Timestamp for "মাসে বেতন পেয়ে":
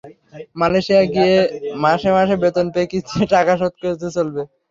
2.17-2.89